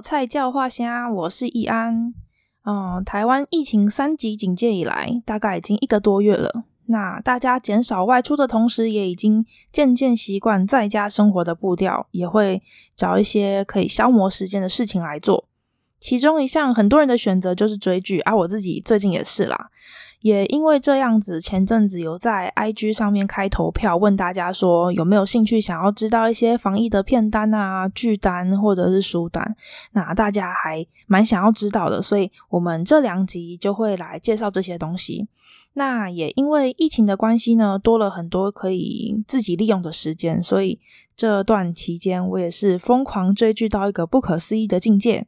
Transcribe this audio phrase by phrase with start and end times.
[0.00, 2.14] 菜鸟话声，我是易安。
[2.64, 6.64] 嗯，台湾疫情三级警戒以来，大概已经一个多月了。
[6.86, 12.62] 那大家减少外出的同时，也已经渐渐习惯在家生活的步调，也会
[12.96, 15.46] 找一些可以消磨时间的事情来做。
[15.98, 19.70] 其中一项很多人的选择就是追剧，而、我自己最近也是啦。
[20.20, 29.56] 也因为这样子，前阵子有在 IG 上面开投票，问大家说有没有兴趣想要知道一些防疫的片单啊、剧单或者是书单。
[29.92, 35.26] 那大家还蛮想要知道的，所以我们这两集就会来介绍这些东西。
[35.72, 40.78] 那也因为疫情的关系呢，多了很多可以自己利用的时间，所以
[41.16, 45.26] 这段期间我也是疯狂追剧到一个不可思议的境界。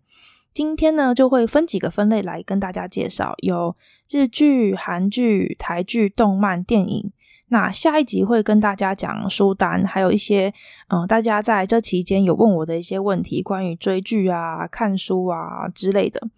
[0.54, 3.74] 今天呢，就会分几个分类来跟大家介绍，有
[4.10, 7.12] 日剧、韩剧、台剧、动漫、电影。
[7.48, 10.52] 那下一集会跟大家讲书单，还有一些
[10.88, 16.28] 嗯，大家在这期间有问我的一些问题，关于追剧啊、看书啊之类的。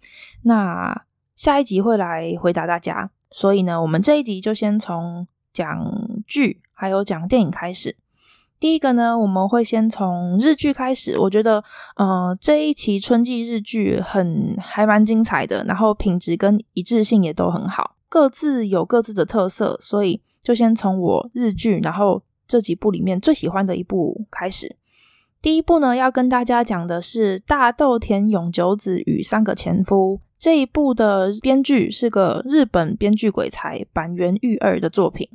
[0.43, 3.11] 那下一集会来回答大家。
[3.31, 5.85] 所以呢，我们这一集就先从讲
[6.25, 7.97] 剧还有讲电影开始。
[8.65, 11.19] 第一个呢，我们会先从日剧开始。
[11.19, 11.63] 我觉得，
[11.97, 24.75] 呃，这一期春季日剧很还蛮精彩的，然后品质跟一致性也都很好，各自有各自的特色，所以就先从我日剧，然后这几部里面最喜欢的一部开始。
[25.43, 30.21] 第一部呢，要跟大家讲的是大豆田永久子与三个前夫。
[30.39, 35.29] 这一部的编剧是个日本编剧鬼才坂元裕二的作品。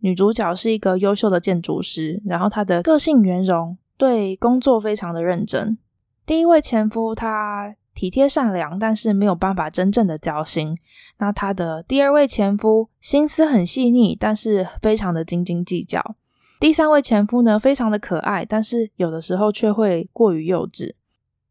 [0.00, 5.76] 女主角是一个优秀的建筑师，然后她的个性圆融，对工作非常的认真。
[6.24, 10.76] 第一位前夫他体贴善良，但是没有办法真正的交心。
[11.18, 16.14] 那她的第二位前夫心思很细腻，但是非常的斤斤计较。
[16.60, 20.92] 第三位前夫呢，非常的可爱，但是有的时候却会过于幼稚。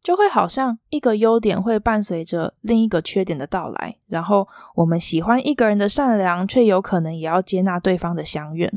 [0.07, 8.69] 就会好像一个优点会伴随着另一个缺点的到来，然后我们喜欢一个人的善良，却有可能也要接纳对方的相怨；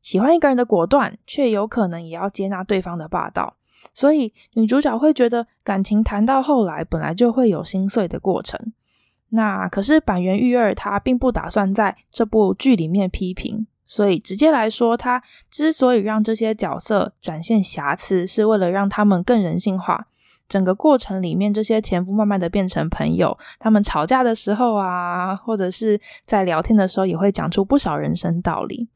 [0.00, 3.56] 喜欢一个人的果断，却有可能也要接纳对方的霸道。
[3.92, 8.72] 所以女主角会觉得感情谈到后来，本来就会有心碎的过程。
[9.28, 20.06] 那可是板垣裕二他并不打算在这部剧里面批评，所以直接来说，他之所以让这些角色展现瑕疵，是为了让他们更人性化。
[20.48, 23.36] 整个过程里面，这些前夫慢慢的变成朋友。
[23.58, 28.88] 他们吵架的时候啊，或者是在聊天的时候，也会讲出不少人生道理。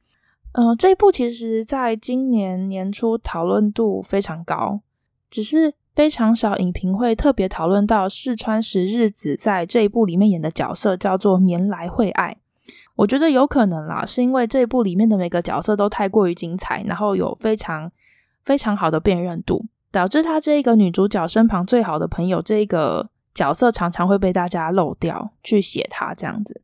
[0.53, 4.81] 嗯、这一部其实在今年年初讨论度非常高，
[5.31, 12.37] 只是非常少影评会特别讨论到四川实日子在这一部里面演的角色叫做棉来惠爱。
[12.97, 17.91] 我觉得有可能啦，是因为这一部里面的每个角色都太过于精彩，然后有非常
[18.44, 19.66] 非常好的辨认度。
[19.91, 26.62] 导致他这个女主角身旁最好的朋友这个角色常常会被大家漏掉去写他这样子。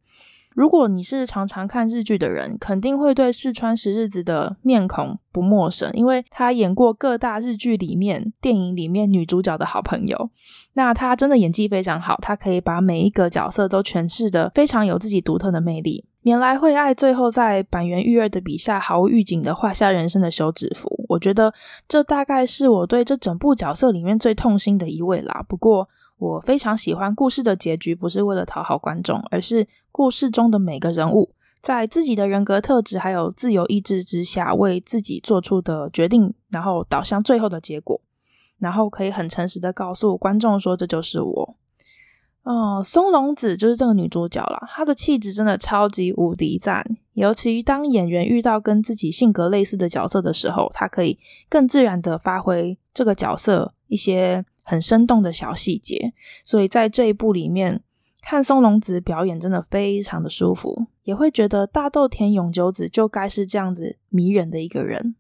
[0.55, 10.31] 如果你是常常看日剧的人，肯定会对四川实日子的面孔不陌生，因为他演过各大日剧里面、电影里面女主角的好朋友。
[10.75, 16.05] 那他真的演技非常好，他可以把每一个角色都诠释得非常有自己独特的魅力。
[16.23, 21.53] 棉来惠爱最后在坂元裕二的笔下毫无预警的画下人生的休止符，我觉得
[21.87, 25.45] 这大概是我对这整部角色里面最痛心的一位啦。
[25.47, 25.87] 不过
[26.25, 31.31] 我非常喜欢故事的结局，不是为了讨好观众，而是故事中的每个人物
[31.61, 38.01] 在自己的人格特质还有自由意志之下，为自己做出的决定，然后导向最后的结果，
[38.59, 41.57] 然后可以很诚实的告诉观众说，这就是我。
[42.43, 46.85] 哦，松隆子就是这个女主角啦，她的气质真的超级无敌赞。
[47.15, 51.19] 尤其当演员遇到跟自己性格类似的角色的时候，她可以
[51.49, 56.13] 更自然的发挥这个角色一些很生动的小细节。
[56.43, 57.81] 所以在这一部里面，
[58.21, 65.15] 看松隆子表演真的非常的舒服，也会觉得大豆田永久子就该是这样子迷人的一个人。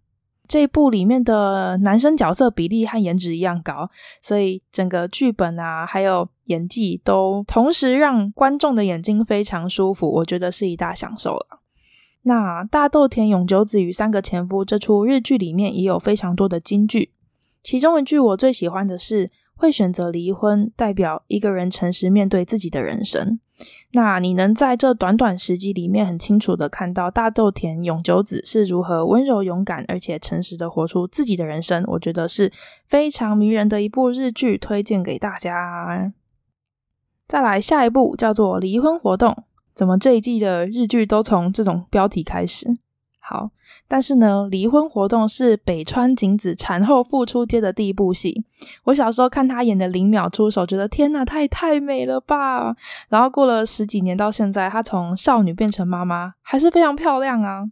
[0.46, 3.88] 这一部里面的男生角色比例和颜值一样高，
[4.20, 11.61] 所以整个剧本啊，还有演技都同时让观众的眼睛非常舒服，我觉得是一大享受了。
[12.25, 17.11] 那大豆田永久子与三个前夫这出日剧里面也有非常多的金句，
[17.64, 19.32] 其中一句我最喜欢的是。
[19.56, 23.38] 会选择离婚，代表一个人诚实面对自己的人生。
[23.93, 32.50] 那你能在这短短时机里面很清楚的看到大豆田永久子是如何温柔勇敢，而且诚实的活出自己的人生，我觉得是
[32.88, 36.12] 非常迷人的一部日剧，推荐给大家。
[37.28, 39.31] 再来下一部叫做《离婚活动》，
[39.72, 42.75] 怎么这一季的日剧都从这种标题开始？
[43.26, 43.50] 好，
[43.88, 48.44] 但是呢，离婚活动是北川景子产后复出接的第一部戏。
[48.85, 52.76] 我小时候看她演的零秒出手，觉得天哪，她也太美了吧！
[53.09, 57.65] 然后过了十几年到现在，她从少女变成妈妈，还是非常漂亮啊。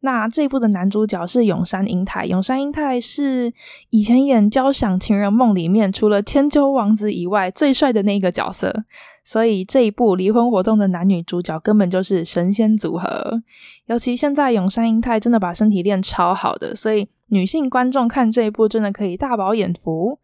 [0.00, 3.52] 那这一部的男主角是永山瑛太，永山瑛太是
[3.90, 8.84] 以前演《交响情人梦》里面除了千秋王子以外最帅的那个角色，
[9.24, 13.42] 所以这一部离婚活动的男女主角根本就是神仙组合。
[13.86, 20.20] 尤其现在永山瑛太真的把身体练超好的，所以女性观众看这一部真的可以大饱眼福。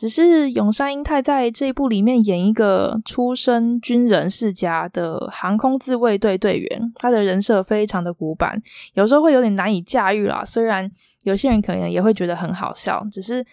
[0.00, 8.62] 只是永山英太在这一部里面演一个出身军人世家的航空自卫队队员，他的人设非常的古板，
[8.94, 10.42] 有时候会有点难以驾驭啦。
[10.42, 10.90] 虽然
[11.24, 13.44] 有些人可能也会觉得很好笑，只是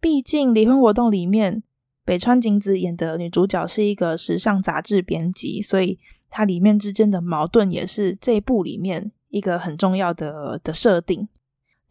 [0.00, 1.62] 毕竟离婚活动里面
[2.04, 5.96] 北川景子演的女主角是一个时尚杂志编辑，所以
[6.28, 11.28] 它里面之间的矛盾也是这一部里面一个很重要的的设定。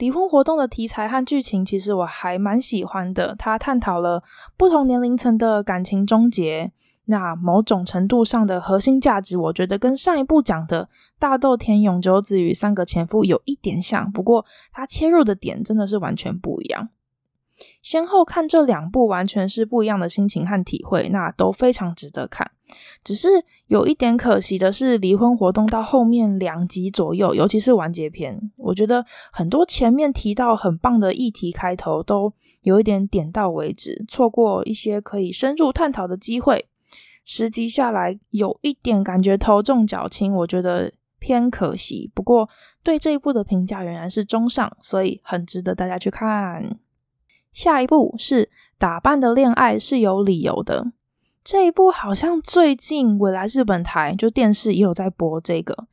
[0.02, 3.36] 离婚活动的题材和剧情，其实我还蛮喜欢的。
[3.38, 4.24] 它探讨了
[4.58, 6.72] 不同年龄层的感情终结，
[7.06, 10.90] 那某种程度上的核心价值，我觉得跟上一部讲的
[11.20, 14.12] 大豆田永久子与三个前夫有一点像。
[14.12, 16.90] 不过，它切入的点真的是完全不一样。
[17.84, 22.50] 先后看这两部，完全是不一样的心情和体会，那都非常值得看。
[23.04, 23.28] 只是
[23.68, 32.34] 有一点可惜的是，离婚活动到后面两集左右，尤其是完结篇，我觉得很多前面提到很棒的议题开头都
[32.64, 36.66] 有一点点到为止，错过一些可以深入探讨的机会。
[37.24, 42.12] 十集下来，有一点感觉头重脚轻，我觉得偏可惜。
[42.16, 42.50] 不过
[42.82, 46.80] 对这一部的评价仍然是中上，所以很值得大家去看。
[47.54, 48.46] 下一部是
[48.80, 50.86] 《打扮的恋爱是有理由的》。
[51.44, 55.88] 这一部好像最近未来日本台就电视也有在播这个，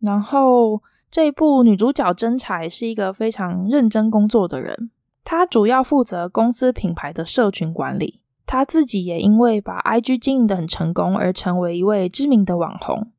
[0.00, 4.90] 然后这一部女主角真柴是一个非常认真工作的人，
[5.24, 13.10] 她主要负责公司品牌的社群管理，她自己也因为把 IG 经营的很成功而成为一位知名的网红。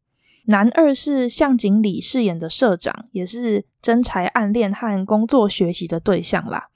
[0.46, 6.68] 男二是向井理饰演的社长，也是真柴暗恋和工作学习的对象啦。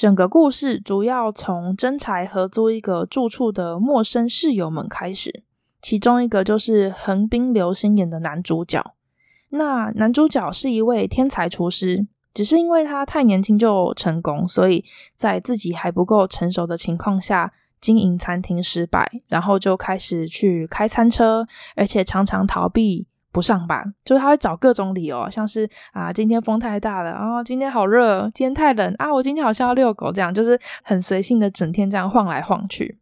[0.00, 5.42] 整个故事主要从真柴合租一个住处的陌生室友们开始，
[5.82, 8.94] 其中一个就是横滨流星演的男主角。
[9.50, 14.82] 那男主角是一位天才厨师，只是因为他太年轻就成功，所以
[15.14, 21.46] 在自己还不够成熟的情况下经营餐厅失败，然后就开始去开餐车，
[21.76, 23.06] 而且常常逃避。
[23.32, 32.98] 不上班，就是他会找各种理由，像是啊，今天风太大了，啊，今天好热，今天太冷啊，我今天好像要遛狗，这样就是很随性的，整天这样晃来晃去。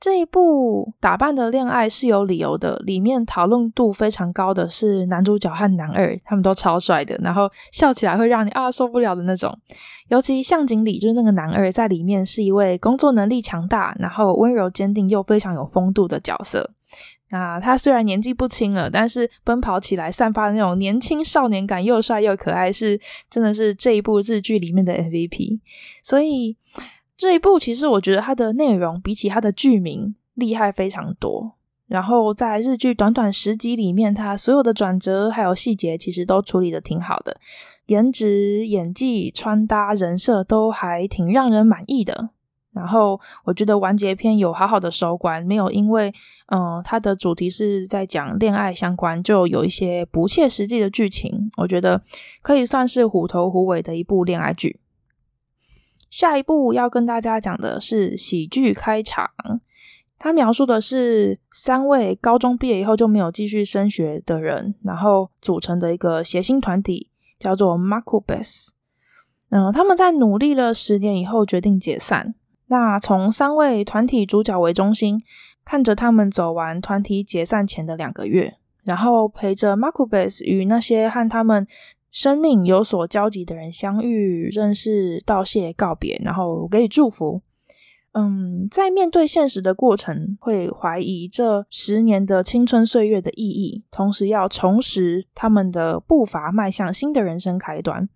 [0.00, 9.56] 这一部打扮的恋爱是有理由的，里面讨论度非常高的是男主角和男二，他们都超帅的，然后笑起来会让你啊受不了的那种。
[10.08, 16.70] 尤其向井里就是那个男二，在里面是一位工作能力强大，然后温柔坚定又非常有风度的角色。
[17.34, 25.58] 啊，他虽然年纪不轻了，但是奔跑起来散发的那种年轻少年感，又帅又可爱，是真的是这一部日剧里面的 MVP。
[26.02, 26.56] 所以
[27.16, 31.56] 这一部其实我觉得它的内容比起它的剧名厉害非常多。
[31.86, 37.36] 然后在日剧短短十集里面，它所有的转折还有细节其实都处理的挺好的，
[37.86, 42.30] 颜值、演技、穿搭、人设都还挺让人满意的。
[42.74, 46.12] 然后我觉得完结篇有好好的收官，没有因为
[46.46, 51.50] 嗯它的主题是在讲恋爱相关，就有一些不切实际的剧情。
[51.56, 52.02] 我觉得
[52.42, 54.80] 可以算是虎头虎尾的一部恋爱剧。
[56.10, 59.30] 下一部要跟大家讲的是喜剧开场，
[60.18, 68.70] 它描述的是三位高中毕业以后就没有继续升学的人，然后组成的一个谐星团体，叫做 Macubus。
[69.50, 72.34] 嗯，他们在努力了十年以后决定解散。
[72.66, 75.20] 那从三位团体主角为中心，
[75.64, 81.66] 看着他们走完团体解散前的两个月，然后陪着 Macbeth 与那些和他们
[82.10, 87.42] 生命有所交集的人相遇、认识、道谢、告别，然后给予祝福。
[88.16, 98.08] 嗯，在面对现实的过程，会怀疑这十年的青春岁月的意义，同时要重拾他们的步伐，迈向新的人生开端。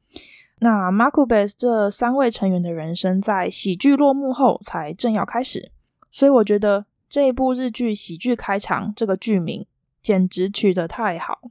[0.60, 5.70] 那 Macbeth 这三位成员的人生在喜剧落幕后才正要开始，
[6.10, 9.66] 所以我觉得这一部日剧喜剧开场这个剧名
[10.02, 11.50] 简直取得太好。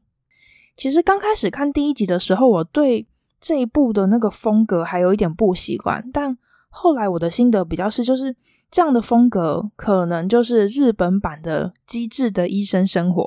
[0.75, 3.07] 其实刚开始看第一集的时候，我对
[3.39, 6.37] 这一部的那个风格还有一点不习惯，但
[6.77, 8.35] 后来我的心得比较是，就是
[8.69, 13.23] 这样的风格可能就是日本版的《机智的医生生活》，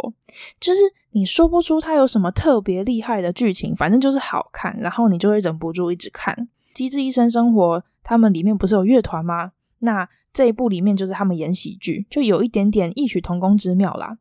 [0.61, 0.80] 就是
[1.11, 6.35] 你说不出它有什么特别厉害的剧情，反正就是好看，然后你就会忍不住一直看
[6.73, 7.80] 《机智医生生活》。
[8.02, 9.52] 他们里面不是有乐团吗？
[9.80, 14.19] 那这一部里面就是他们演喜剧，就有一点点异曲同工之妙啦。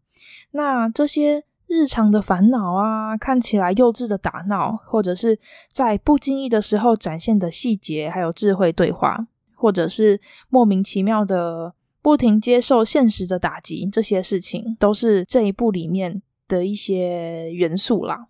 [0.52, 1.44] 那这些。
[1.70, 5.38] 日常的烦恼啊，看起来幼稚的打闹，或者是
[5.72, 18.26] 在不经意的时候展现的细节，还有智慧对话，或者是莫名其妙的不停接受现实的打击，这些事情都是这一部里面的一些元素啦。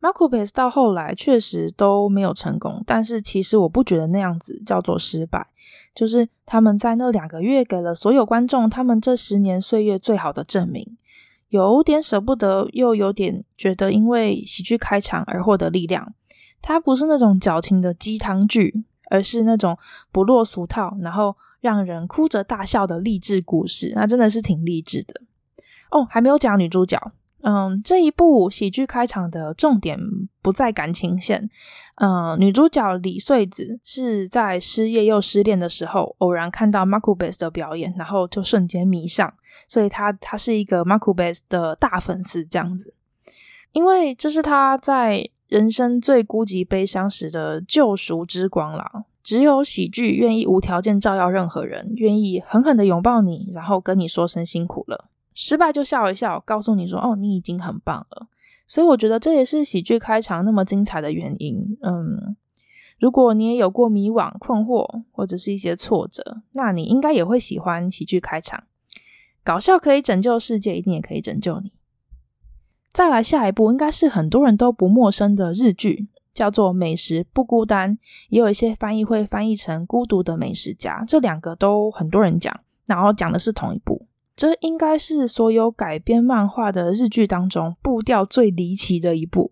[0.00, 5.46] Macbeth 到后来确实都没有成功，但是其实我不觉得那样子叫做失败，
[5.94, 10.96] 就是他们在那两个月给了所有观众他们这十年岁月最好的证明。
[11.50, 16.14] 有点舍不得，又有点觉得因为喜剧开场而获得力量。
[16.62, 19.78] 它不是那种矫情的鸡汤剧，而是那种
[20.10, 23.92] 不落俗套，然后让人哭着大笑的励志故事。
[23.94, 25.22] 那真的是挺励志的。
[25.90, 27.12] 哦，还没有讲女主角。
[27.42, 29.98] 嗯，这一部喜剧开场的重点
[30.42, 31.48] 不在感情线。
[31.96, 39.32] 嗯，女主角李穗子是在失业又失恋的时候，偶然看到 Macubus 的表演，然后就瞬间迷上，
[39.68, 42.94] 所以她她是一个 Macubus 的大粉丝这样子。
[43.72, 49.04] 因为这是她在人生最孤寂悲伤时的救赎之光啦。
[49.22, 55.09] 只有喜剧愿意无条件照耀任何人，愿意狠狠的拥抱你，然后跟你说声辛苦了。
[55.42, 58.28] 失败就笑一笑，告诉你说：“哦，你已经很棒了。”
[58.68, 61.78] 所以我觉得这也是喜剧开场那么精彩的原因。
[61.80, 62.36] 嗯，
[62.98, 68.64] 如果你也有过迷惘、困惑，或者是一些挫折，那你应该也会喜欢喜剧开场。
[69.42, 71.72] 搞笑可以拯救世界，一定也可以拯救你。
[72.92, 77.94] 再来下一部，应该是很多人都不陌生的日剧，叫做《美食不孤单》，
[78.28, 81.00] 也有一些翻译会翻译成《孤独的美食家》。
[81.08, 84.06] 这两个都很多人讲，然后讲的是同一部。
[84.40, 89.50] 这应该是所有改编漫画的日剧当中步调最离奇的一部。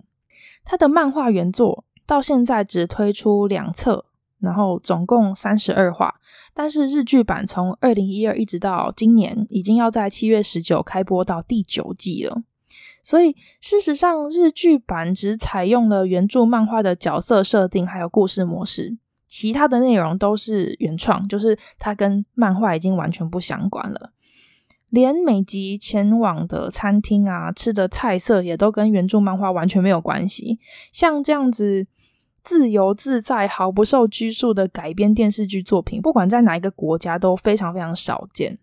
[0.65, 4.07] 它的漫画原作到现在只推出两册，
[4.41, 6.15] 然后总共三十二话。
[6.55, 12.43] 但是日剧版从二零一二一直到今年，已经要在七月十九开播到第九季了。
[13.03, 24.13] 所以事实上，日剧版只采用了原著漫画的角色设定还有故事模式，其他的内容都是原创，就是它跟漫画已经完全不相关了。
[24.91, 30.59] 连每集前往的餐厅啊，吃的菜色也都跟原著漫画完全没有关系。
[30.93, 31.87] 像这样子
[32.43, 38.59] 自由自在、毫不受拘束的改编电视剧作品，不管在哪一个国家都非常非常少见。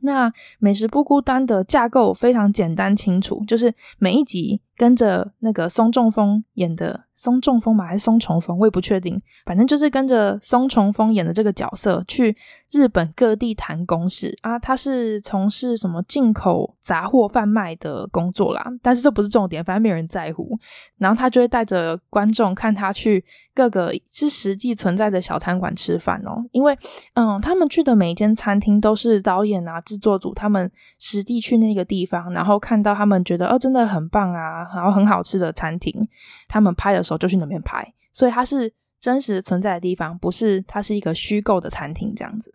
[0.00, 7.06] 那美食不孤单的架构非常简单清楚，就是每一集跟着那个松中丰演的。
[7.18, 9.18] 松中丰嘛，还是松重丰，我也不确定。
[9.46, 12.36] 反正就是跟着松重丰演的这个角色去
[12.70, 14.58] 日本各地谈公事啊。
[14.58, 20.58] 他是从事什么进口杂货贩卖的工作啦，但是这不是重点，反正没有人在乎。
[20.98, 26.44] 然后他就会带着观众看他去各个是实际存在的小餐馆吃饭哦。
[26.52, 26.78] 因为
[27.14, 36.06] 嗯，他们去的每一间餐厅都是导演啊、制作组他们实地去那个地方，然后看到他们觉得哦，真的很棒啊，然后很好吃的餐厅，
[36.46, 37.06] 他们拍的。
[37.06, 42.52] 时候就去那边拍，所以它是真实存在的地方，不是它是一个虚构的餐厅这样子。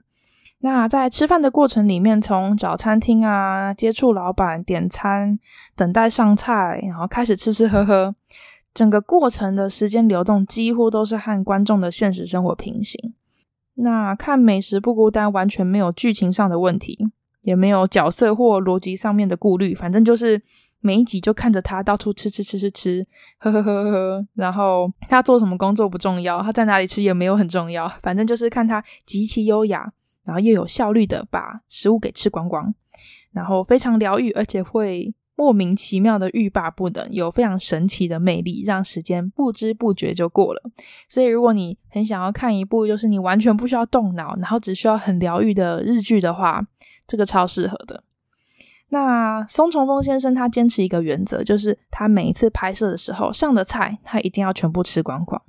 [0.59, 5.39] 那在吃饭的过程里面，从找餐厅啊、接触老板、点餐、
[5.73, 8.13] 等待上菜，然后开始吃吃喝喝，
[8.73, 13.13] 整个过程的时间流动几乎都是和观众的现实生活平行。
[13.75, 17.07] 那看美食不孤单，完全没有剧情上的问题，
[17.43, 20.41] 也没有角色或逻辑上面的顾虑，反正就是。
[20.81, 23.05] 每一集就看着他到处吃吃吃吃吃，
[23.37, 29.93] 呵呵呵呵，然后他做什么工作不重要，他在哪里吃也没有很重要，反正就是看他极其优雅，
[30.25, 32.73] 然后又有效率的把食物给吃光光，
[33.31, 40.61] 然后非常疗愈，而且会莫名其妙的欲罢不能，有非常神奇的魅力，让时间不知不觉就过了。
[41.07, 46.65] 所以如果你很想要看一部就是你完全不需要动脑，然后只需要很疗愈的日剧的话，
[47.07, 48.03] 这个超适合的。
[48.93, 55.41] 那松重丰先生他坚持一个原则，就是他每一次拍摄的时候上的菜，他一定要全部吃光光。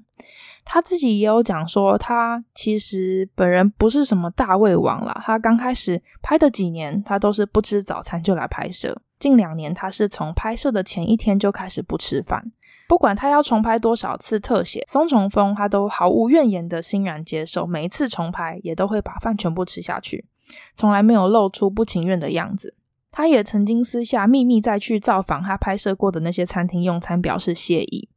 [0.65, 5.21] 他自己也有讲说，他其实本人不是什么大胃王啦。
[5.25, 8.97] 他刚开始拍的几年，他都是不吃早餐就来拍摄。
[9.19, 12.53] 近两年，他是从拍摄的前一天就开始不吃饭。
[12.87, 17.67] 不管他要重拍多少次特写，松重丰他都毫无怨言的欣然接受。
[17.67, 20.27] 每一次重拍，也都会把饭全部吃下去，
[20.77, 22.77] 从来没有露出不情愿的样子。
[23.13, 28.09] 他也曾经私下秘密再去造访他拍摄过的那些餐厅用餐，表示谢意。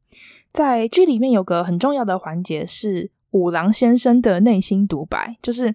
[0.52, 5.74] 在剧里面有个很重要的环节是五郎先生的内心独白，就是，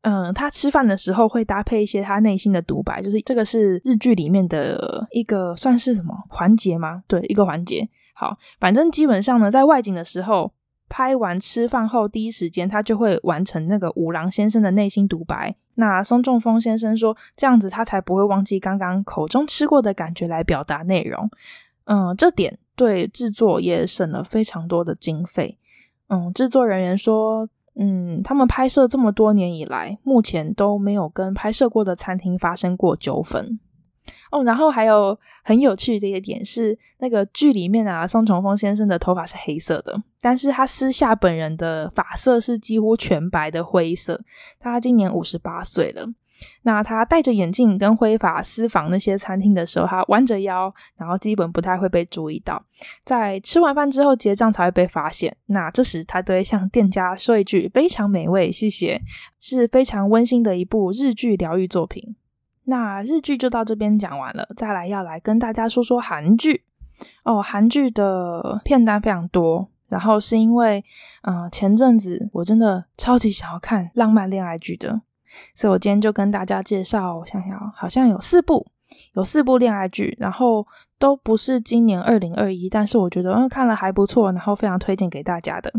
[0.00, 7.04] 嗯，他吃饭的时候会搭配一些他内心的独白，就是这个是日剧里面的一个算是什么环节吗？
[7.06, 7.88] 对，一个环节。
[8.12, 10.52] 好，反正基本上呢，在外景的时候，
[10.88, 15.54] 拍完吃饭后第一时间，他就会完成那个五郎先生的内心独白。
[15.80, 21.30] 那松仲峰先生说，这样子他才不会忘记刚刚口中吃过的感觉来表达内容。
[21.84, 25.56] 嗯，这点对制作也省了非常多的经费。
[26.08, 33.60] 嗯，制作人员说，嗯，他们拍摄这么多年以来，目前都没有跟拍摄过的餐厅发生过纠纷。
[34.30, 44.20] 哦，然后还有很有趣的一点是，那个剧里面啊，宋崇峰先生的头发是黑色的，但是他私下本人的发色是几乎全白的灰色。
[44.58, 46.06] 他今年五十八岁了。
[46.62, 52.64] 那他戴着眼镜跟灰发私访那些餐厅的时候，他弯着腰，然后基本不太会被注意到。
[53.04, 55.36] 在吃完饭之后结账才会被发现。
[55.46, 59.02] 那这时他都会向店家说一句“非常美味，谢谢”，
[59.40, 62.14] 是非常温馨的一部日剧疗愈作品。
[62.70, 66.64] 那日剧就到这边讲完了，再来要来跟大家说说韩剧
[67.24, 67.40] 哦。
[67.40, 70.84] 韩剧的片单非常多，然后是因为，
[71.22, 75.00] 嗯、呃，前阵子我真的超级想要看浪漫恋爱剧的，
[75.54, 78.66] 所以我今天就跟大家介绍，我想想，好像有四部，
[79.14, 80.66] 有四部恋爱剧，然后
[80.98, 85.72] 都不是今年二零二一，但是我觉得嗯看了还不错，然后非常推荐给大家的。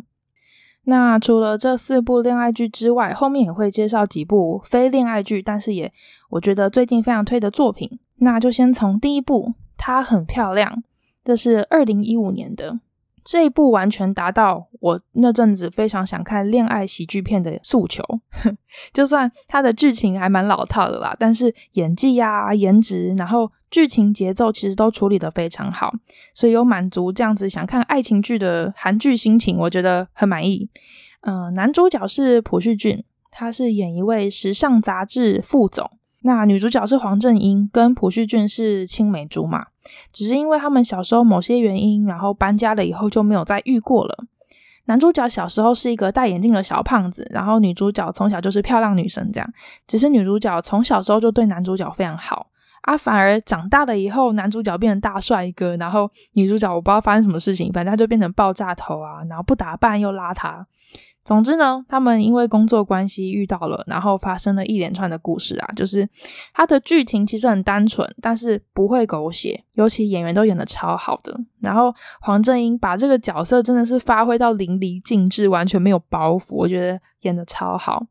[0.90, 5.92] 那除了这四部恋爱剧之外，后面也会介绍几部非恋爱剧，但是也
[6.32, 8.00] 我觉得最近非常推的作品。
[8.18, 10.84] 那就先从第一部，她很漂亮，
[11.24, 12.80] 这是二零一五年的。
[13.24, 18.04] 这一部完全达到我那阵子非常想看恋爱喜剧片的诉求，
[18.94, 25.94] 就算它的剧情还蛮老套的啦，但是演技呀、颜值，然后剧情节奏其实都处理的非常好，
[26.34, 30.70] 所以有满足这样子想看爱情剧的韩剧心情，我觉得很满意。
[31.22, 35.99] 嗯、男主角是朴叙俊，他是演一位时尚杂志副总。
[36.22, 39.68] 那女主角是黄正英，跟朴叙俊是青梅竹马，
[40.12, 44.26] 只是因为他们小时候某些原因，然后搬家了以后就没有再遇过了。
[44.86, 49.54] 男主角小时候是一个戴眼镜的小胖子，然后女主角从小就是漂亮女生，这样。
[49.88, 52.48] 只是女主角从小时候就对男主角非常好，
[52.82, 60.66] 啊，反而长大了以后，男主角变成大帅哥，然后女主角我不知道发生什么事情，反正他就变成爆炸头啊，然后不打扮又邋遢。
[61.26, 65.68] 总之呢，他们因为工作关系遇到了，然后发生了一连串的故事啊。
[65.76, 66.08] 就是
[66.54, 71.40] 它的剧情其实很单纯，但是不会狗血，尤其演员都演的超好的。
[71.60, 78.04] 然后黄正英把这个角色真的是发挥到淋漓尽致，完全没有包袱，我觉得演的超好。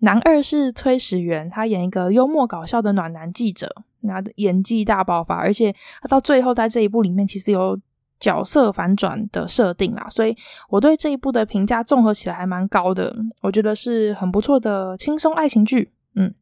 [0.00, 7.76] 男二是崔始源，他演一个幽默搞笑的暖男记者，那演技大爆发，而且他到最后在这一部里面其实有。
[8.20, 10.36] 角色反转的设定啦，所以
[10.68, 15.90] 我对这一部的评价综合起来还蛮高的，我觉得是很不错的轻松爱情剧。
[16.14, 16.34] 嗯，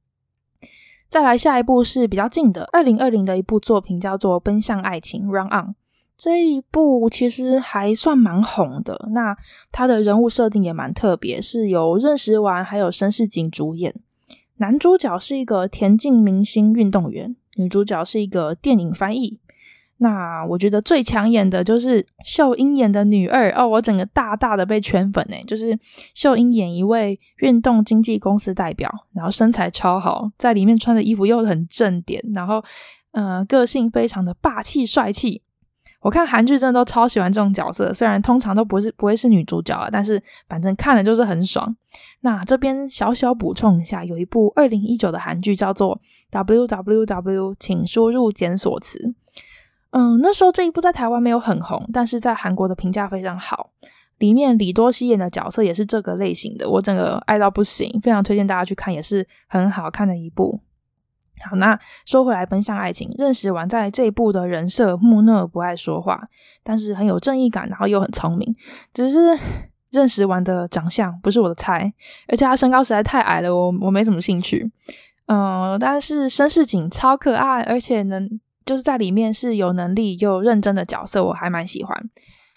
[1.09, 5.75] 再来下一部是比较近的，二零二零的一部作品叫做《奔向爱情》（Run On）。
[6.17, 9.37] 这一部其实还算蛮红的，那
[9.71, 13.95] 它的人物设定也蛮特别，是由任时完还有申世景主演。
[14.57, 19.39] 男主角是一个田径明星运动员，女主角是一个电影翻译。
[20.01, 25.77] 那我觉得最抢眼的就是秀英演的女二哦，我整个大大的被圈粉诶，就是
[26.15, 32.63] 秀英演一位运动经纪公司代表，然后身材超好，在里面穿的衣服又很正点，然后
[33.11, 35.43] 呃个性非常的霸气帅气。
[36.01, 41.75] 我看韩剧真的都超喜欢这种角色，虽然通常都不是不会是女主角啊，但是反正看了就是很爽。
[42.21, 49.17] 那这边小小补充一下，有一部二零一九的韩剧叫做 WWW，请输入检索词。
[49.91, 53.71] 嗯，那时候这一部在台湾没有很红，但是在韩国的评价非常好。
[54.19, 60.61] 里面李多熙演的角色也是这个类型的，我整个爱到不行，非常推荐大家去看，也是很好看的一部。
[61.49, 66.21] 好，那说回来，奔向爱情，认识完在这一部的人设木讷不爱说话，
[66.65, 68.55] 但是很有正义感，然后又很聪明。
[68.93, 69.39] 只是
[69.93, 71.93] 认识完的长相不是我的菜，
[72.27, 74.69] 而且他身高实在太矮了，我我没什么兴趣。
[75.27, 78.41] 嗯，但是申世景超可爱，而且能。
[78.69, 82.11] 就是在里面是有能力又认真的角色，我还蛮喜欢。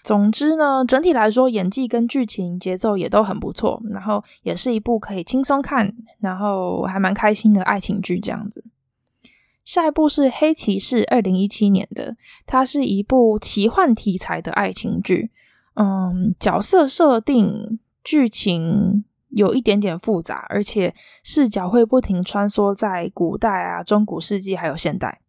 [0.04, 8.62] 总之呢，整体来说演技跟剧情节奏也都很不错，然后也是一部可以轻松看，然后还蛮开心的爱情剧这样子。
[9.64, 15.30] 下一部是《黑骑士》，二零一七年的，它是一部奇幻题材的爱情剧。
[15.76, 20.94] 嗯，角色设定、剧情有一点点复杂，而且
[21.24, 25.21] 视角会不停穿梭在古代啊、中古世纪还有现代。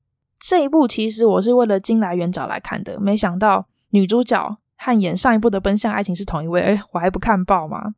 [0.46, 7.96] 这一部其实我是为了金来源找来看的，没想到女主角和演上一部的《奔向爱情》是同一位，哎，我还不看报吗？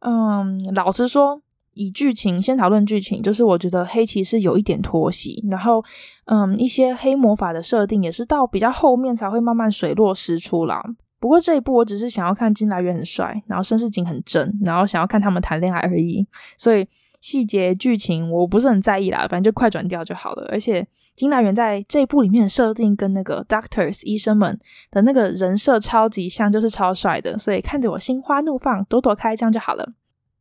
[0.00, 1.40] 嗯，老实说，
[1.74, 5.80] 以剧情先讨论剧情，就是我觉得黑骑士有一点拖戏，然后
[6.24, 10.82] 嗯，一些黑魔法的设定也是到比较后面才会慢慢水落石出啦。
[11.20, 16.84] 不过这一部我只是想要看金来源很帅，然后申世景很正，然后想要看他们谈恋爱而已，所以。
[17.20, 20.46] 细节剧情我不是很在意啦，反正就快转掉就好了。
[20.50, 24.58] 而且金来源在这一部里面的设定跟那个 Doctors 医生们
[24.90, 29.92] 的那个人设超级像，就是超帅的，所以看着我心花怒放，朵朵开，这样就好了。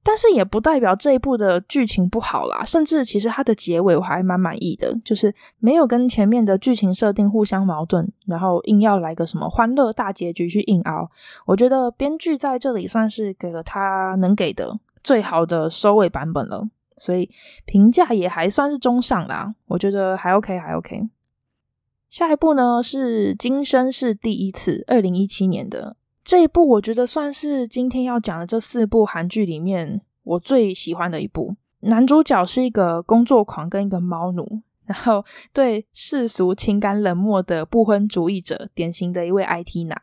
[0.03, 11.09] 但是也不代表这一部的剧情不好啦，甚至其实它的结尾我还蛮满意的，就是没有跟前面的剧情设定互相矛盾，然后硬要来个什么欢乐大结局去硬熬。
[11.45, 14.79] 我觉得编剧在这里算是给了他能给的。
[15.07, 17.29] 最好的收尾版本了，所以
[17.63, 21.07] 评价也还算是中上啦，我觉得还 OK，还 OK。
[22.09, 31.55] 下一部呢是《今生是第一次》，二零一七年的这一部，我觉得算是今天要讲的这四部韩剧里面我最喜欢的一部。
[31.79, 39.97] 男主角是一个工作狂跟一个猫奴，然后对世俗情感冷漠的不婚主义者，典型的一位 IT 男。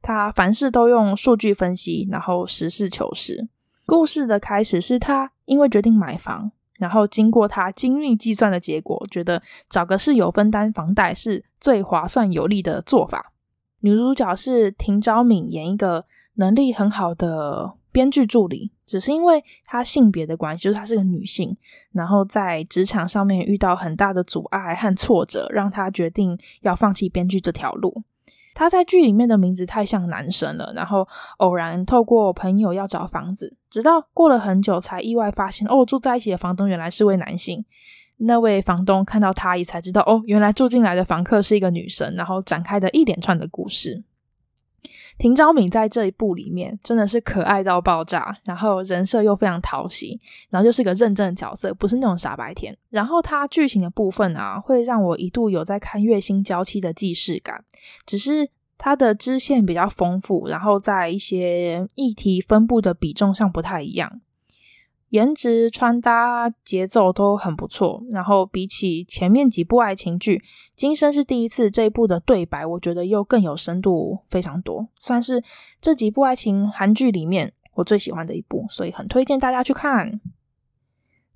[0.00, 3.46] 他凡事都用数据分析，然后实事求是。
[3.92, 13.34] 故事的开始是他因为决定买房，然后经过他精密计算的结果，觉得找个室友分担房贷是最划算有利的做法。
[13.80, 21.54] 女主角是廷昭敏，演一个能力很好的编剧助理，只是因为她性别的关系，就是她是个女性，
[21.92, 28.02] 然后在职场上面遇到很大的阻碍和挫折，让她决定要放弃编剧这条路。
[28.54, 31.06] 他在剧里面的名字太像男生了，然后
[31.38, 37.64] 偶然透过朋友要找房子，直到过了很久才意外发现，哦，住在一起的房东原来是位男性。
[38.18, 44.04] 那位房东看到他也才知道，哦，原来住进来的房客是一个女生，然后展开的一连串的故事。
[45.18, 50.18] 廷昭敏在这一部里面真的是可爱到爆炸，然后人设又非常讨喜，
[50.50, 52.76] 然后就是个认真的角色，不是那种傻白甜。
[52.90, 57.64] 然后他剧情的部分啊，会让我一度有在看《月薪娇妻》的既视感，
[58.04, 58.48] 只是
[58.78, 64.20] 它的支线比较丰富，然后在一些议题分布的比重上不太一样。
[65.12, 70.38] 颜值、穿搭、节奏都很不错，然后比起前面几部爱情剧，
[70.74, 75.44] 《今生是第一次》这一部的对白，我觉得又更有深度，非常多，算是
[75.82, 80.18] 这几部爱情韩剧里面我最喜欢的一部，所以很推荐大家去看。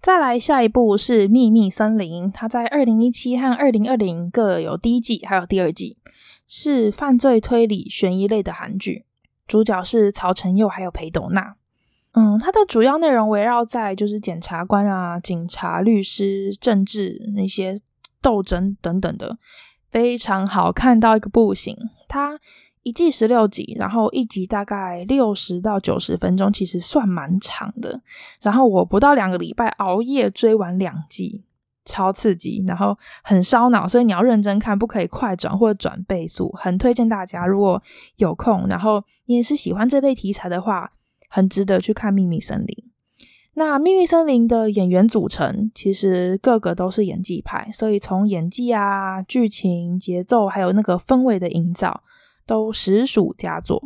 [0.01, 5.99] 再来下一部是《秘密森林》，它在二零一七和二零二零各有第一季，还有第二季，
[6.49, 9.05] 是犯罪推理悬疑类的韩剧，
[9.47, 11.57] 主角是曹承佑还有裴斗娜。
[12.19, 17.79] 嗯，它的主要内容围绕在就是检察官啊、警察、律师、政治那些
[18.23, 19.37] 斗争等等的，
[19.91, 21.77] 非常好看到一个不行。
[22.09, 22.41] 它
[22.83, 28.01] 一季十六集，然后一集大概六十到九十分钟，其实算蛮长的。
[28.41, 31.45] 然后我不到两个礼拜熬夜追完两季，
[31.85, 36.51] 超刺激，然后很烧脑，所以你要认真看，不可以快转或者转倍速。
[36.57, 37.83] 很推荐大家，如果
[38.17, 40.91] 有空，然后你也是喜欢这类题材的话。
[41.29, 42.67] 很值得去看《秘密森林》。
[43.59, 52.03] 那《秘密森林》的演员组成其实个个都是演技派，所以从演技啊、剧情、节奏，还有那个氛围的营造，
[52.47, 53.83] 都实属佳作。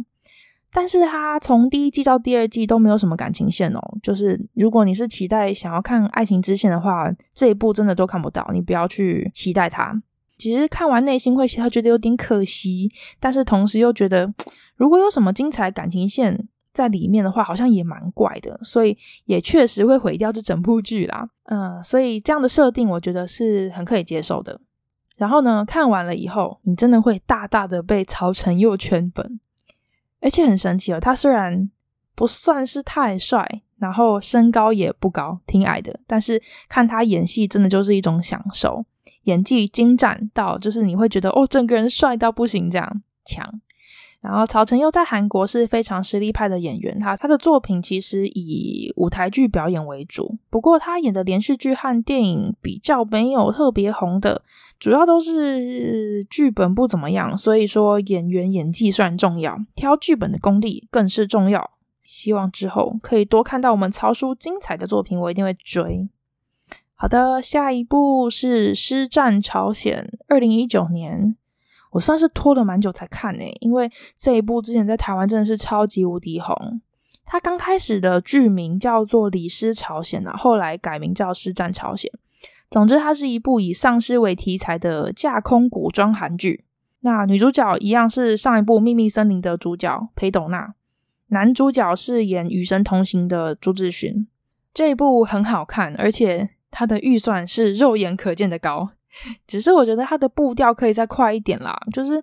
[0.73, 3.81] 但是它从第一季到第二季都没有什么感情线哦。
[4.03, 10.03] 就是如果你是期待想要看爱情支线的话，这一部真的都看不到，你不要去期待它。
[10.37, 14.35] 其实看完内心会觉得有点可惜，但是同时又觉得
[14.75, 16.49] 如果有什么精彩感情线。
[16.81, 21.29] 在里面的话，好像也蛮怪的，所以也确实会毁掉这整部剧啦。
[21.45, 24.59] 嗯，所以这样的设定，我觉得是很可以接受的。
[25.19, 29.39] 然后呢，看完了以后，你真的会大大的被曹承佑圈粉，
[30.23, 30.99] 而且很神奇哦。
[30.99, 31.71] 他虽然
[32.15, 36.41] 不算是太帅，然后身高也不高，挺矮的，但是
[36.71, 38.87] 看他演戏，真的就是一种享受，
[39.25, 43.61] 演技精湛到就是你会觉得哦，整个人帅到不行，这样强。
[44.21, 54.43] 然后曹承佑在韩国是非常实力派的演员，他他的作品其实以舞台剧表演为主，不过他演的连续剧和电影比较没有特别红的，
[54.79, 61.71] 主要都是剧本不怎么样，所以说演员演技算重要，挑剧本的功力更是重要。
[62.05, 66.11] 希望之后可以多看到我们曹叔精彩的作品，我一定会追。
[66.95, 71.37] 好的，下一部是《师战朝鲜》，二零一九年。
[71.91, 76.81] 我算是拖了蛮久才看诶，因为这一部之前在台湾真的是超级无敌红。
[77.25, 82.11] 它刚开始的剧名叫做《李师朝鲜》啊，后来改名叫《师战朝鲜》。
[82.71, 86.65] 总之，它是一部以丧尸为题材的架空古装韩剧。
[87.01, 90.75] 那女主角一样是上一部《秘密森林》的主角裴斗娜，
[91.29, 94.27] 男主角是演《与神同行》的朱智勋。
[94.75, 98.91] 这一部很好看，而且它的预算是肉眼可见的高。
[99.47, 102.23] 只是我觉得它的步调可以再快一点啦，就是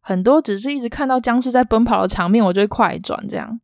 [0.00, 3.60] 很多只是一直看到僵尸在奔跑的场面，我就会快转这样。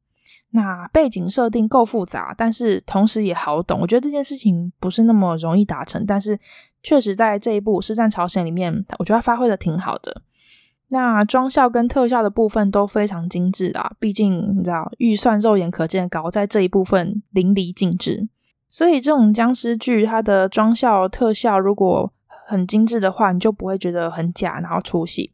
[0.50, 3.80] 那背景设定够复杂，但是同时也好懂。
[3.80, 6.38] 我觉得这件事情不是那么容易达成，但是
[6.80, 10.22] 确实在这一部《尸战朝鲜》里面，我觉得他发挥的挺好的。
[10.88, 18.28] 那妆效跟特效的部分都非常精致啊，毕竟你知道预算肉眼可见高，在这一部分淋漓尽致。
[18.68, 22.12] 所以这种僵尸剧，它的妆效特效如果
[22.46, 25.33] 很精致的话，你就不会觉得很假，然后出戏。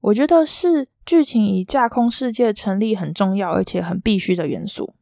[0.00, 0.88] 我觉得是。
[1.08, 4.92] 剧情以架空世界成立很重要，而且很必须的元素。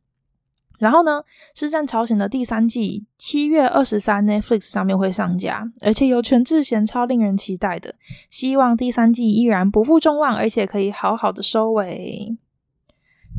[0.78, 1.24] 然后呢，
[1.58, 7.96] 《是战朝鲜》的第三季七月二十三 Netflix 上面会上架，而且有全智贤，超令人期待的。
[8.30, 12.38] 希望第三季依然不负众望，而且可以好好的收尾。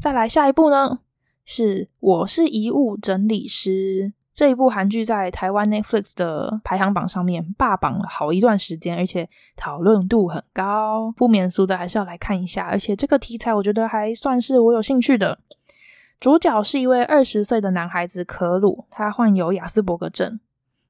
[0.02, 1.00] 再来下一部呢，
[1.46, 4.12] 是《我是遗物整理师》。
[4.38, 12.68] 这一部韩剧在台湾 Netflix 的排行榜上面霸榜了好一段时间，而且讨论度很高，不免俗的还是要来看一下。
[12.68, 15.40] 而且这个题材我觉得还算是我有兴趣的。
[16.20, 20.40] 主角是一位二十岁的男孩子可鲁，他患有亚斯伯格症。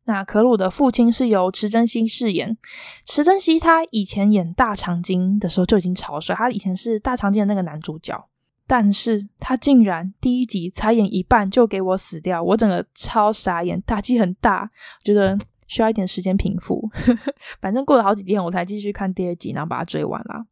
[0.04, 2.58] 那可鲁的父亲是由池珍熙饰演，
[3.06, 8.28] 池珍熙他以前演大长今的时候就已经超帅，他以前是大长今的那个男主角。
[8.68, 14.70] 但是他竟然第一集才演一半就给我死掉，我整个超傻眼，打击很大，
[15.04, 16.88] 觉得需要一点时间平复。
[17.62, 20.46] 反正过了好几天，我才继续看第二集，然后把它追完了。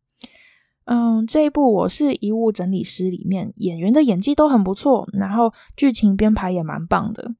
[0.86, 7.36] 嗯，这一部我是遗物整理师，里面演员的演技都很不错，然后剧情编排也蛮棒的。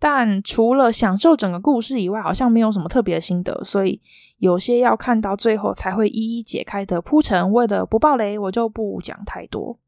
[0.00, 4.00] 但除了享受整个故事以外，好像没有什么特别的心得，所以
[4.38, 9.78] 有些要看到最后才会一一解开的铺陈，为了不爆雷，我就不讲太多。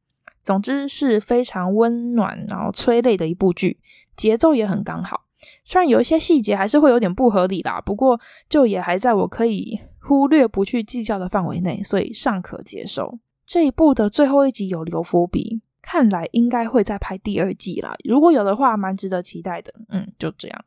[0.42, 3.78] 总之是非常温暖，然后催泪的一部剧，
[4.16, 5.22] 节奏也很刚好。
[5.64, 13.18] 虽然有一些细节还是会有点不合理啦，不过就也还在我可以忽略不去计较的范围内，所以尚可接受。
[13.46, 17.94] 这一部的最后一集有留伏笔，看来应该会再拍第二季啦。
[18.04, 19.72] 如果有的话，蛮值得期待的。
[19.88, 20.64] 嗯，就这样。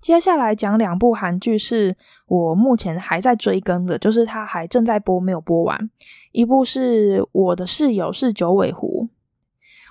[0.00, 1.94] 接下来讲两部韩剧，是
[2.26, 5.90] 我目前还在追更的，就是它还正在播，没有播完。
[6.32, 9.08] 一部是我的室友是九尾狐，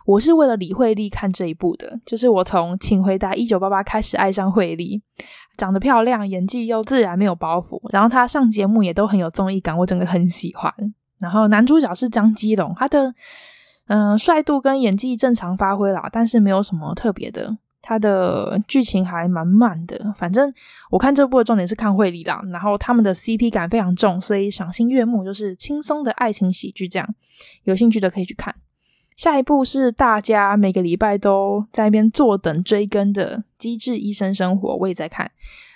[0.05, 5.01] 我是为了李惠利看这一部的，就是我从请回答一九八八开始爱上惠利，
[5.57, 10.73] 长得漂亮，演技又自然没有包袱，然后她上节目也都很有综艺感，我真的很喜欢。
[11.19, 13.13] 然后男主角是张基龙，他的
[13.87, 17.57] 嗯帅度跟演技正常发挥啦，但是没有什么特别的。
[17.81, 20.53] 它的剧情还蛮慢的，反正
[20.91, 27.15] 我看这部的重点是看惠利啦，然后他们的 CP 感非常重，所以赏心悦目，就是轻松的爱情喜剧这样。
[27.63, 28.53] 有兴趣的可以去看。
[29.15, 35.29] 下一部是大家每个礼拜都在那边坐等追更的《机智医生生活》，我也在看。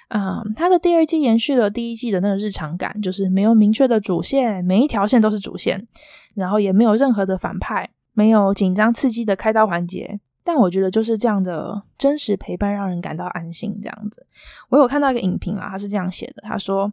[0.10, 5.88] 嗯，它的第二季延续了第一季的那个日常感，就是没有明确的主线，每一条线都是主线，
[6.36, 10.20] 然后也没有任何的反派，没有紧张刺激的开刀环节。
[10.44, 13.80] 但我觉得就是这样的真实陪伴，让人感到安心。
[13.82, 14.28] 这样子，
[14.70, 16.92] 我有看到一个影评啊，他是这样写的：他说，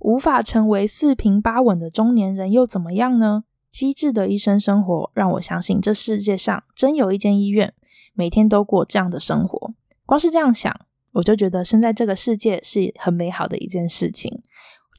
[0.00, 3.44] 无法成为四平八稳的中年人又怎么样呢？
[3.70, 7.72] 机智的医生生活让我相信，这世界上真有一间医院，
[8.14, 9.72] 每天都过这样的生活。
[10.04, 10.74] 光是这样想，
[11.12, 14.42] 我就觉得生在这个世界是很美好的一件事情。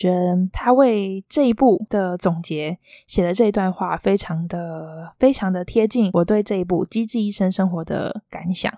[0.01, 8.73] 觉得他为这一部的总结写的这一段话，非常的非常的贴近我对这一部《机智医生生活》的感想。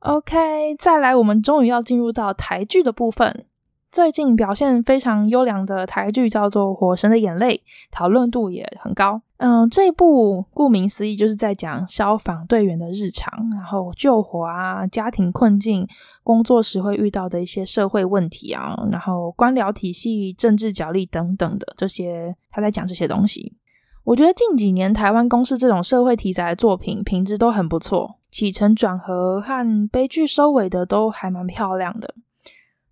[0.00, 3.46] OK，再来，我们终于要进入到台剧的部分。
[3.90, 7.56] 最近表现非常优良的台剧叫做《火神的眼泪》，
[7.90, 9.22] 讨论度也很高。
[9.38, 15.86] 嗯，这一部顾名思义就是在讲消防队员的日常，然后救火啊、家庭困境、
[16.22, 23.56] 工作时会遇到的一些社会问题啊，然后官僚体系、政治角力等等的这些，他在讲这些东西。
[24.04, 32.14] 我觉得近几年台湾公视这种社会题材的作品品质都很不错，起承转合和悲剧收尾的都还蛮漂亮的。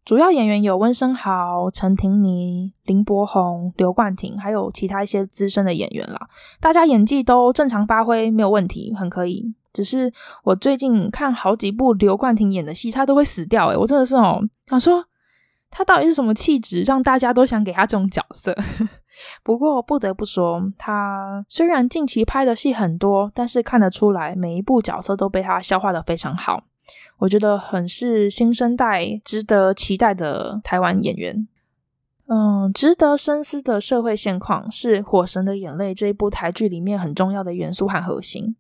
[0.05, 6.29] 主要演员有温升豪、陈庭妮、林柏宏、刘冠廷，还有其他一些资深的演员啦。
[6.61, 9.55] 大家演技都正常发挥，没有问题，很可以。
[9.73, 10.13] 只是
[10.45, 13.69] 我最近看好几部刘冠廷演的戏，他都会死掉。
[13.69, 15.03] 诶，我真的是哦，想说
[15.71, 18.55] 他到底是什么气质，让大家都想给他这种角色。
[19.43, 26.65] 不过不得不说，他虽然近期拍的戏很多，但是看得出来每一部角色都被他消化的非常好。
[27.19, 31.47] 我觉得很是新生代，值得期待的台湾演员。
[32.27, 38.57] 嗯，值得深思的社会现况是《火神的眼泪》这一部台剧里面很重要的元素和核心。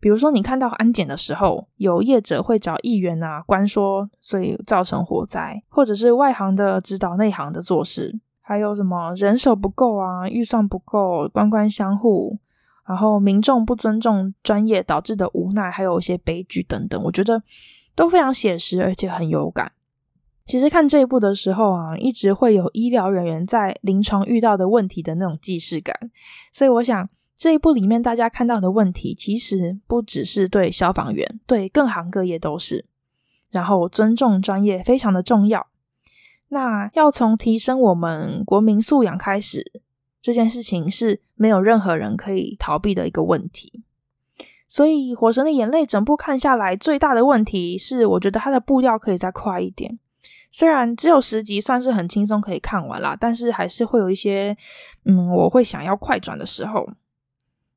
[0.00, 12.38] 比如说，你看到安检的时候，有业者会找议员啊、关说，所以造成火灾，或者是外行的指导内行的做事，还有什么人手不够啊、预算不够、官官相护，
[12.86, 17.42] 然后民众不尊重专业导致的无奈，还有一些悲剧等等，我觉得
[17.94, 19.72] 都非常写实，而且很有感。
[20.46, 25.94] 其实看这一部的时候啊，一直会有医疗人员在临床遇到的问题的那种既视感，
[26.52, 32.84] 所以我想这一部里面大家看到的问题，其实不只是对消防员，对各行各业都是。
[33.50, 35.66] 然后尊重专业非常的重要。
[36.48, 39.80] 那要从提升我们国民素养开始，
[40.24, 43.82] 这件事情是没有任何人可以逃避的一个问题。
[44.66, 49.98] 所以《火神的眼泪》整部看下来，最大的问题是，我觉得它的步调可以再快一点。
[50.50, 54.56] 虽然只有十集，算是很轻松可以看完啦，但是还是会有一些，
[55.04, 56.88] 嗯，我会想要快转的时候。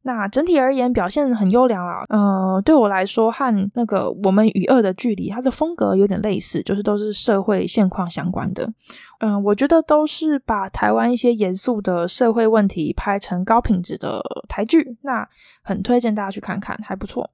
[0.07, 8.71] 那整体而言表现很优良啊，呃，对我来说和那个《我们与恶的距离》它的风格有点类似，就是都是社会现况相关的。
[9.19, 15.27] 嗯、我觉得都是把台湾一些严肃的社会问题拍成高品质的台剧，那
[15.61, 17.29] 很推荐大家去看看，还不错。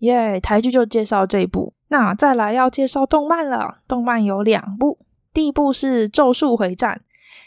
[0.00, 1.72] 耶台剧就介绍这一部。
[1.88, 4.98] 那再来要介绍动漫了，动漫有两部，
[5.32, 7.00] 第一部是《咒术回战》，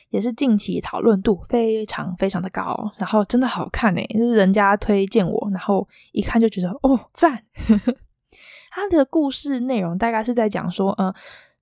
[0.10, 7.44] 也是近期讨论度非常非常的高，然后真的好看呢，就是人家推荐我，然后一看就觉得哦赞。
[8.72, 11.14] 它的故事内容大概是在讲说，呃，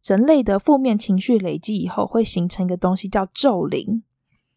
[0.03, 4.03] 人类的负面情绪累积以后会形成一个东西叫咒灵，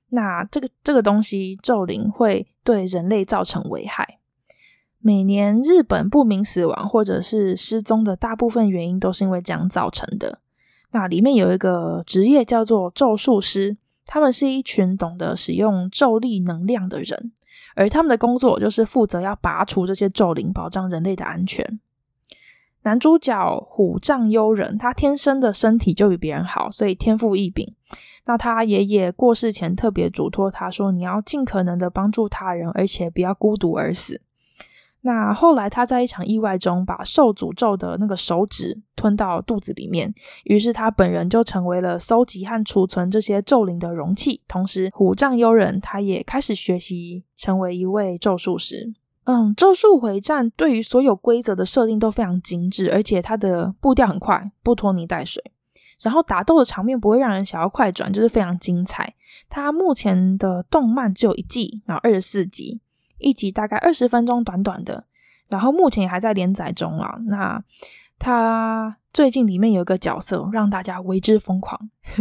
[0.08, 4.18] 那这个这个东西咒灵会对人类造成危害。
[5.00, 10.40] 每年日本不明死亡或者是失踪的大部分原因都是因为这样造成的。
[10.92, 17.32] 那里面有一个职业叫做咒术师，他们是一群懂得使用咒力能量的人，
[17.76, 21.78] 而他们的工作就是负责要拔除这些咒灵，保障人类的安全。
[22.82, 27.74] 男主角虎杖悠仁，他天生的身体就比别人好，所以天赋异禀。
[28.24, 34.22] 那他爷爷过世前特别嘱托他说：“你要尽可能的帮助他人，而且不要孤独而死。”
[35.08, 40.12] 那后来，他在一场意外中把受诅咒的那个手指吞到肚子里面，
[40.44, 44.42] 于是他本人就成为了搜集和储存这些咒灵的容器。
[44.46, 48.92] 同时，虎杖悠仁他也开始学习成为一位咒术师。
[49.24, 55.42] 嗯，咒术回战对于所有规则的设定都非常精致，而且它的步调很快，不拖泥带水。
[56.02, 59.14] 然后打斗的场面不会让人想要快转，就是非常精彩。
[59.48, 62.82] 它目前的动漫只有一季，然后二十四集。
[63.18, 65.04] 一集大概二十分钟，短短的。
[65.48, 67.16] 然后目前还在连载中啊。
[67.26, 67.62] 那
[68.18, 71.78] 他最近里面有一个角色让大家为之疯狂，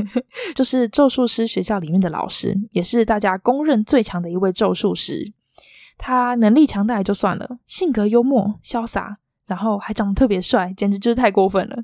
[0.55, 5.33] 就是咒术师学校里面的老师，也是大家公认最强的一位咒术师。
[5.97, 11.77] 他能力强大也就算了，性格幽默潇洒，然后还长得特别帅，简直就是太过分了。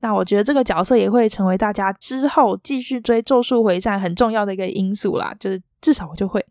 [0.00, 5.32] 那我觉得这个角色也会成为大家之后继续追咒术回战很重要的一个因素啦。
[5.38, 6.44] 就是至少我就会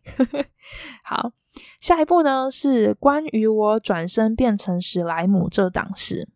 [1.04, 1.32] 好。
[1.80, 6.28] 下一步呢，是关于我转身变成史莱姆这档事。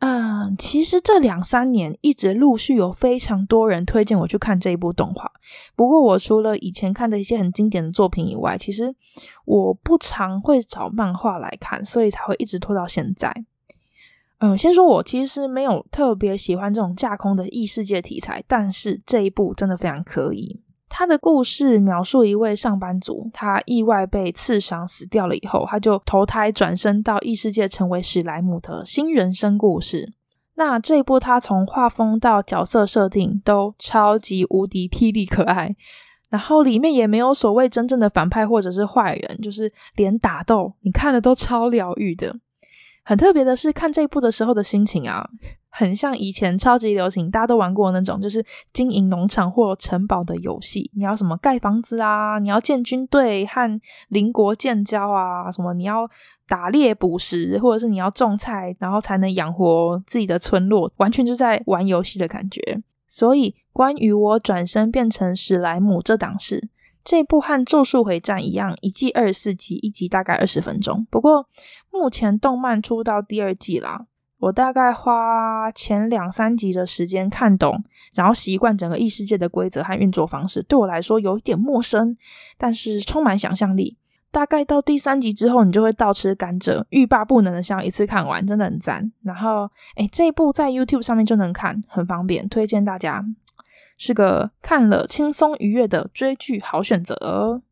[0.00, 5.30] 嗯，其实这两三年一直陆续有非常多人推荐我去看这一部动画。
[5.76, 8.94] 不过我除了以前看的一些很经典的作品以外，其实
[9.44, 13.32] 我不常会找漫画来看，所以才会一直拖到现在。
[14.38, 20.63] 嗯，先说我其实没有特别喜欢这种架空的异世界题材，但是这一部真的非常可以。
[20.96, 30.12] 他的故事描述一位上班族，他意外被刺伤死掉了以后，他就投胎转生到异世界，成为史莱姆的新人生故事。
[30.54, 35.74] 那这一部他从画风到角色设定都超级无敌霹雳可爱，
[36.30, 42.36] 然后里面也没有所谓真正的反派或者是坏人，就是连打斗你看的都超疗愈的。
[43.02, 45.28] 很特别的是，看这一部的时候的心情啊。
[45.76, 50.88] 很像以前超级流行，大家都玩过那种，就是经营农场或城堡的游戏。
[50.94, 52.38] 你要什么盖房子啊？
[52.38, 53.76] 你要建军队和
[54.08, 55.50] 邻国建交啊？
[55.50, 56.08] 什么你要
[56.46, 62.78] 打猎捕食，或者是你要种菜，然后才能养活自己的村落，完全就在玩游戏的感觉。
[63.08, 66.68] 所以，关于我转身变成史莱姆这档事，
[67.02, 71.04] 这部和《咒术回战》一样，一季二十四集，一集大概二十分钟。
[71.10, 71.48] 不过，
[71.90, 74.06] 目前动漫出到第二季啦。
[74.44, 77.82] 我大概花前两三集的时间看懂，
[78.14, 82.14] 然后习惯整个异世界的规则和运作方式，对我来说有一点陌生，
[82.58, 83.96] 但是充满想象力。
[84.30, 89.10] 大概到第三集之后，你就会倒吃甘蔗，欲罢不能的想一次看完，真的很赞。
[89.22, 93.24] 然后，诶，这一部在 YouTube 上面就能看，很方便，推荐大家
[93.96, 97.62] 是个看了轻松愉悦的追剧好选择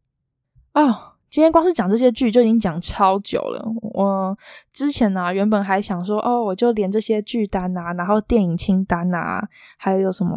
[0.73, 1.12] 哦。
[1.33, 3.67] 今天光是讲这些剧就已经讲超久了。
[3.95, 4.37] 我
[4.71, 9.43] 之前呢、啊，原本还想说，哦，我就连这些剧单啊，然后电影清单啊，
[9.79, 10.37] 还有什么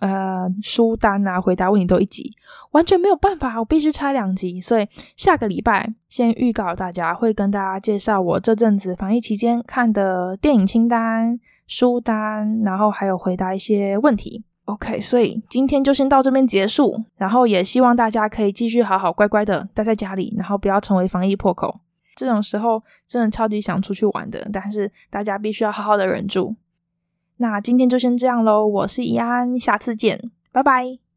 [0.00, 2.30] 呃书单啊，回答问题都一集，
[2.70, 4.60] 完全没有办法，我必须拆两集。
[4.60, 14.44] 所以下个礼拜先预告大家，会跟大家介绍我这阵子防疫期间看的电影清单、书单，然后还有回答一些问题。
[14.66, 21.80] OK，所以今天就先到这边结束，然后也希望大家可以继续好好乖乖的待在家里，然后不要成为防疫破口。
[22.14, 26.54] 这种时候真的超级想出去玩的，但是大家必须要好好的忍住。
[27.38, 31.11] 那今天就先这样喽，我是怡安，下次见，拜拜。